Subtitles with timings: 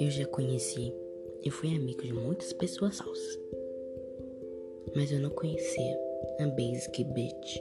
[0.00, 0.94] Eu já conheci
[1.44, 3.38] e fui amigo de muitas pessoas falsas.
[4.94, 5.98] Mas eu não conhecia
[6.38, 7.58] a Basic Bitch,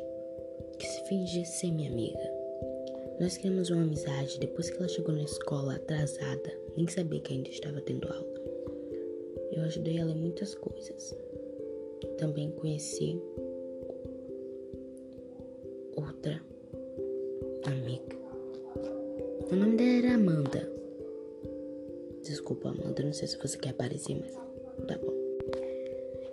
[0.78, 2.32] que se fingia ser minha amiga.
[3.20, 7.50] Nós criamos uma amizade depois que ela chegou na escola atrasada, nem sabia que ainda
[7.50, 8.42] estava tendo aula.
[9.52, 11.16] Eu ajudei ela em muitas coisas.
[12.20, 13.20] Também conheci
[22.48, 24.34] Desculpa, Amanda, não sei se você quer aparecer, mas
[24.88, 25.12] tá bom.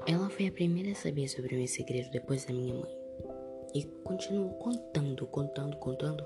[0.06, 2.96] Ela foi a primeira a saber sobre o meu segredo depois da minha mãe.
[3.74, 6.24] E continuou contando, contando, contando,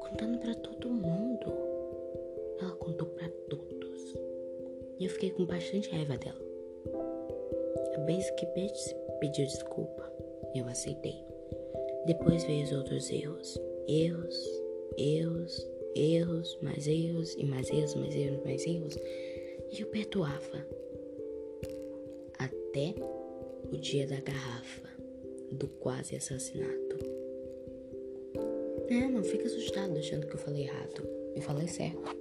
[0.00, 1.46] contando para todo mundo.
[2.60, 4.14] Ela contou para todos.
[4.98, 6.38] E eu fiquei com bastante raiva dela.
[7.94, 10.12] A Basic Bitch pediu desculpa.
[10.54, 11.24] Eu aceitei.
[12.04, 13.58] Depois veio os outros erros.
[13.86, 14.62] Erros,
[14.98, 15.66] erros,
[15.98, 18.96] erros, mais erros e mais erros, mais erros, mais erros.
[19.72, 20.66] E eu perdoava.
[22.38, 22.94] Até
[23.72, 24.88] o dia da garrafa,
[25.50, 26.96] do quase assassinato.
[28.88, 31.02] É, não fica assustado achando que eu falei errado.
[31.34, 32.16] Eu falei certo.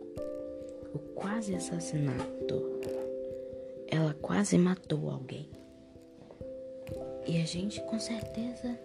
[0.93, 2.81] O quase assassinato.
[3.87, 5.49] Ela quase matou alguém.
[7.25, 8.77] E a gente com certeza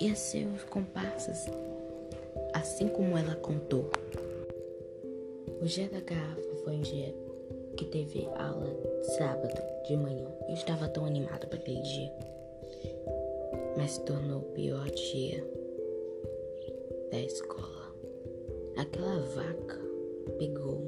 [0.00, 1.46] ia ser os comparsas,
[2.54, 3.90] assim como ela contou.
[5.62, 7.14] O dia da garrafa foi um dia
[7.76, 8.76] que teve aula
[9.16, 9.54] sábado
[9.86, 10.26] de manhã.
[10.48, 12.12] Eu estava tão animado para aquele dia.
[13.76, 15.48] Mas se tornou o pior dia
[17.12, 17.94] da escola.
[18.76, 19.78] Aquela vaca
[20.36, 20.82] pegou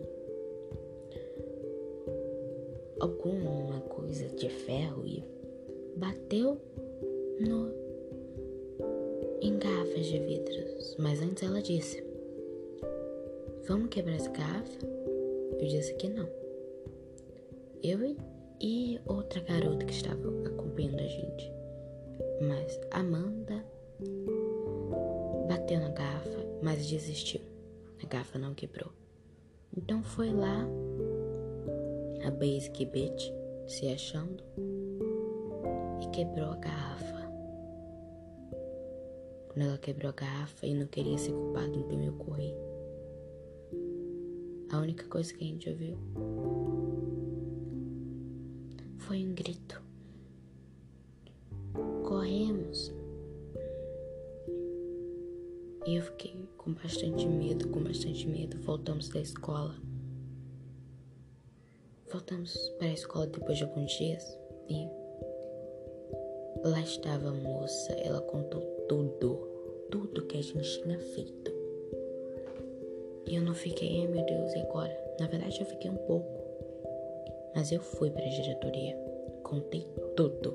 [2.98, 5.22] alguma coisa de ferro e
[5.94, 6.58] bateu
[7.38, 7.72] no
[9.40, 10.96] em garrafas de vidros.
[10.98, 12.13] Mas antes ela disse:
[13.66, 14.78] Vamos quebrar essa garrafa?
[15.58, 16.28] Eu disse que não.
[17.82, 18.14] Eu
[18.60, 21.50] e outra garota que estava acompanhando a gente.
[22.46, 23.64] Mas Amanda
[25.48, 27.40] bateu na garrafa, mas desistiu.
[28.02, 28.92] A garrafa não quebrou.
[29.74, 30.68] Então foi lá
[32.22, 33.32] a Basic Bitch
[33.66, 34.44] se achando
[36.02, 37.32] e quebrou a garrafa.
[39.48, 42.54] Quando ela quebrou a garrafa e não queria ser culpada, então eu corri.
[44.74, 45.96] A única coisa que a gente ouviu
[48.98, 49.80] foi um grito.
[52.02, 52.92] Corremos.
[55.86, 58.58] E eu fiquei com bastante medo, com bastante medo.
[58.62, 59.76] Voltamos da escola.
[62.10, 64.24] Voltamos para a escola depois de alguns dias
[64.68, 64.88] e
[66.68, 67.92] lá estava a moça.
[67.92, 69.36] Ela contou tudo,
[69.92, 71.53] tudo que a gente tinha feito.
[73.34, 74.96] E eu não fiquei, meu Deus, e agora?
[75.18, 76.40] Na verdade, eu fiquei um pouco.
[77.52, 78.96] Mas eu fui para a diretoria.
[79.42, 79.84] Contei
[80.14, 80.54] tudo.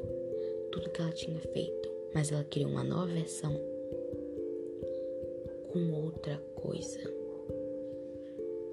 [0.71, 1.91] Tudo que ela tinha feito.
[2.13, 3.51] Mas ela queria uma nova versão.
[5.73, 7.01] Com outra coisa.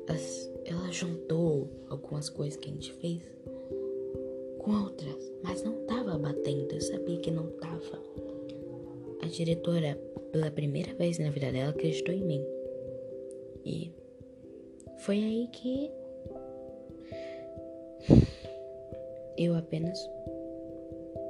[0.07, 3.23] As, ela juntou algumas coisas que a gente fez
[4.61, 5.33] com outras.
[5.43, 6.73] Mas não tava batendo.
[6.73, 8.01] Eu sabia que não tava.
[9.21, 10.01] A diretora,
[10.31, 12.56] pela primeira vez na vida dela, acreditou em mim.
[13.67, 13.93] E
[14.99, 15.91] foi aí que
[19.37, 19.99] eu apenas.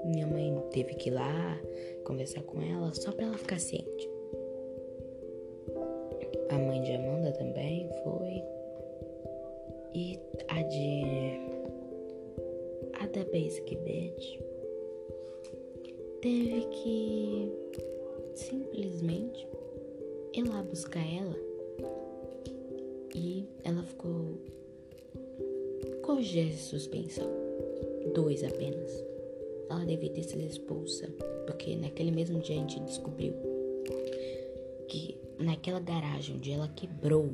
[0.04, 1.58] Minha mãe teve que ir lá
[2.04, 4.10] conversar com ela só pra ela ficar ciente.
[6.50, 8.44] A mãe de Amanda também foi.
[9.94, 11.02] E a de.
[13.00, 14.40] A da Basic Bitch
[16.20, 17.52] teve que
[18.34, 19.48] simplesmente
[20.34, 21.34] ir lá buscar ela
[23.16, 24.38] e ela ficou
[26.02, 27.28] com dias de suspensão.
[28.14, 29.04] Dois apenas.
[29.70, 31.08] Ela devia ter sido expulsa,
[31.46, 33.34] porque naquele mesmo dia a gente descobriu
[34.86, 37.30] que naquela garagem onde ela quebrou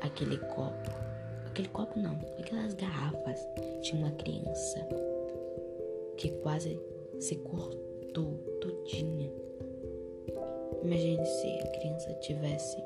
[0.00, 0.90] aquele copo,
[1.46, 3.40] aquele copo não, aquelas garrafas,
[3.82, 4.88] tinha uma criança
[6.16, 6.80] que quase
[7.18, 9.30] se cortou todinha.
[10.82, 12.76] Imagine se a criança tivesse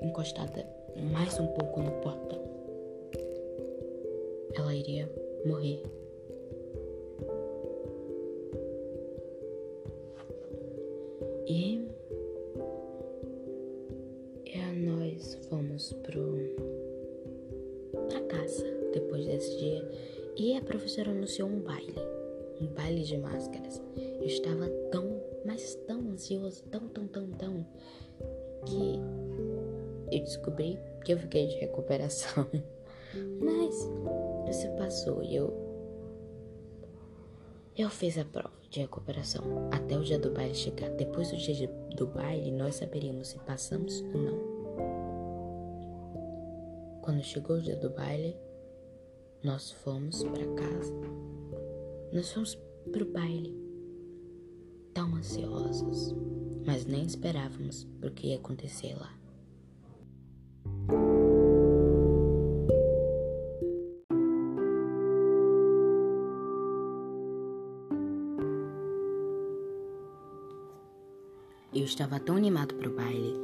[0.00, 0.64] encostada
[0.96, 2.42] mais um pouco no portão.
[4.54, 5.10] Ela iria
[5.44, 5.82] morrer.
[11.46, 11.86] E,
[14.46, 16.38] e nós fomos pro
[18.08, 19.88] pra casa depois desse dia
[20.36, 21.94] e a professora anunciou um baile,
[22.60, 23.80] um baile de máscaras.
[23.96, 27.66] Eu estava tão, mas tão ansioso, tão, tão, tão, tão
[28.66, 29.00] que
[30.10, 32.46] eu descobri que eu fiquei de recuperação.
[33.40, 33.74] Mas
[34.48, 35.64] isso passou e eu.
[37.76, 39.42] Eu fiz a prova de recuperação
[39.72, 40.90] até o dia do baile chegar.
[40.90, 44.54] Depois do dia do baile, nós saberíamos se passamos ou não.
[47.02, 48.36] Quando chegou o dia do baile,
[49.42, 50.94] nós fomos para casa.
[52.12, 52.54] Nós fomos
[52.90, 53.54] pro baile,
[54.92, 56.14] tão ansiosos,
[56.64, 59.23] mas nem esperávamos o que ia acontecer lá.
[71.74, 73.34] Eu estava tão animado para o baile.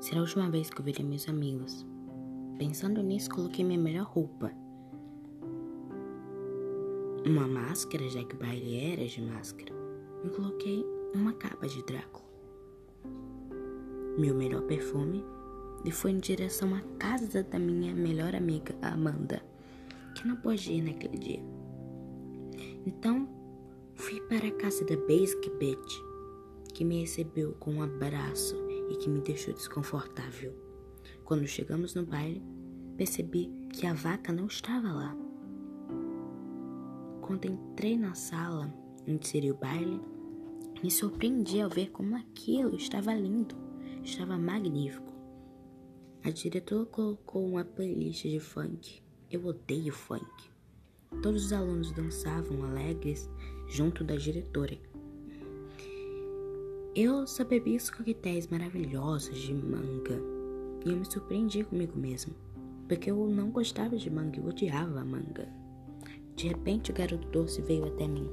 [0.00, 1.84] Será a última vez que eu veria meus amigos.
[2.56, 4.52] Pensando nisso, coloquei minha melhor roupa.
[7.26, 9.74] Uma máscara, já que o baile era de máscara.
[10.24, 12.24] E coloquei uma capa de Drácula.
[14.16, 15.24] Meu melhor perfume
[15.84, 19.42] e foi em direção à casa da minha melhor amiga, Amanda,
[20.14, 21.42] que não pôde ir naquele dia.
[22.86, 23.28] Então,
[23.96, 26.11] fui para a casa da Basic Bitch
[26.82, 28.56] que me recebeu com um abraço
[28.90, 30.52] e que me deixou desconfortável.
[31.24, 32.42] Quando chegamos no baile,
[32.96, 35.16] percebi que a vaca não estava lá.
[37.20, 38.68] Quando entrei na sala
[39.08, 40.00] onde seria o baile,
[40.82, 43.54] me surpreendi ao ver como aquilo estava lindo,
[44.02, 45.12] estava magnífico.
[46.24, 49.04] A diretora colocou uma playlist de funk.
[49.30, 50.50] Eu odeio funk.
[51.22, 53.30] Todos os alunos dançavam alegres
[53.68, 54.76] junto da diretora
[56.94, 60.20] eu só bebi os coquetéis maravilhosos de manga
[60.84, 62.34] e eu me surpreendi comigo mesmo,
[62.86, 65.48] porque eu não gostava de manga, eu odiava a manga.
[66.36, 68.30] De repente, o garoto doce veio até mim,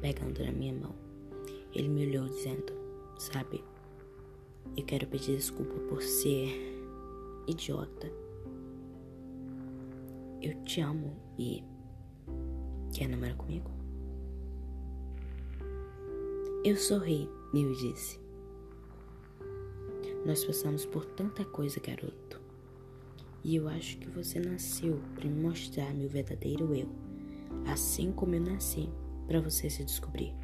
[0.00, 0.94] pegando na minha mão.
[1.74, 2.72] Ele me olhou dizendo:
[3.18, 3.64] Sabe,
[4.76, 6.48] eu quero pedir desculpa por ser
[7.48, 8.08] idiota.
[10.40, 11.64] Eu te amo e
[12.92, 13.70] quer namorar comigo?
[16.64, 18.20] Eu sorri eu disse:
[20.26, 22.40] Nós passamos por tanta coisa, garoto.
[23.42, 26.88] E eu acho que você nasceu para me mostrar meu verdadeiro eu,
[27.66, 28.88] assim como eu nasci
[29.26, 30.34] para você se descobrir.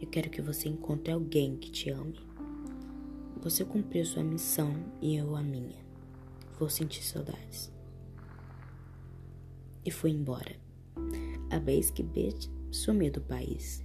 [0.00, 2.18] Eu quero que você encontre alguém que te ame.
[3.42, 5.78] Você cumpriu sua missão e eu a minha.
[6.58, 7.72] Vou sentir saudades.
[9.84, 10.56] E fui embora.
[11.50, 13.84] A vez que Bitch sumiu do país.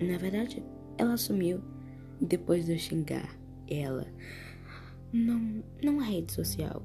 [0.00, 0.62] Na verdade,
[0.98, 1.60] ela sumiu
[2.20, 3.36] depois de eu xingar
[3.68, 4.06] ela
[5.12, 6.82] não, numa rede social.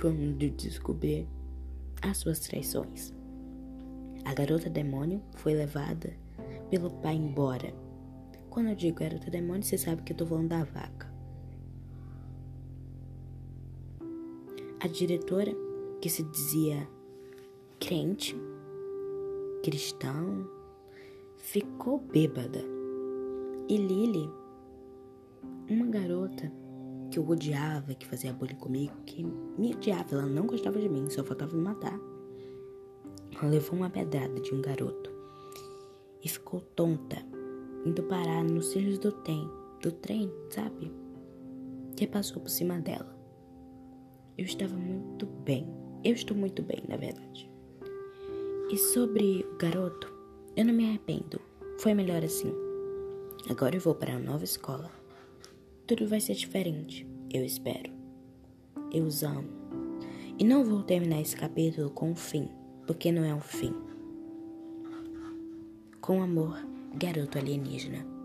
[0.00, 1.26] Quando descobrir
[2.02, 3.12] as suas traições.
[4.24, 6.12] A garota demônio foi levada
[6.70, 7.72] pelo pai embora.
[8.50, 11.14] Quando eu digo garota demônio, você sabe que eu tô falando da vaca.
[14.80, 15.52] A diretora,
[16.00, 16.88] que se dizia
[17.80, 18.36] crente,
[19.62, 20.48] cristão,
[21.56, 22.62] ficou bêbada.
[23.66, 24.30] E Lily,
[25.70, 26.52] uma garota
[27.10, 31.08] que eu odiava, que fazia bullying comigo, que me odiava, ela não gostava de mim,
[31.08, 31.98] só faltava me matar.
[33.34, 35.10] Ela levou uma pedrada de um garoto
[36.22, 37.16] e ficou tonta,
[37.86, 39.48] indo parar nos cílios do trem,
[39.80, 40.92] do trem, sabe?
[41.96, 43.16] Que passou por cima dela.
[44.36, 45.66] Eu estava muito bem.
[46.04, 47.50] Eu estou muito bem, na verdade.
[48.70, 50.12] E sobre o garoto,
[50.54, 51.40] eu não me arrependo.
[51.78, 52.52] Foi melhor assim.
[53.50, 54.90] Agora eu vou para a nova escola.
[55.86, 57.92] Tudo vai ser diferente, eu espero.
[58.90, 59.48] Eu os amo.
[60.38, 62.48] E não vou terminar esse capítulo com um fim,
[62.86, 63.74] porque não é um fim.
[66.00, 66.58] Com amor,
[66.94, 68.15] garoto alienígena.